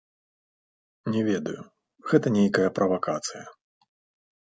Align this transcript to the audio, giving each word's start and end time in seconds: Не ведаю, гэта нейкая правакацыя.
Не 1.15 1.19
ведаю, 1.27 1.61
гэта 2.11 2.27
нейкая 2.39 2.65
правакацыя. 2.79 3.43